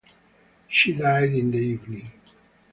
[0.67, 2.11] She died in the evening.